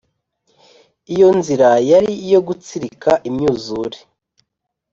iyo 1.13 1.29
nzira 1.37 1.69
yari 1.91 2.11
iyo 2.27 2.39
gutsirika 2.47 3.11
imyuzure. 3.29 3.97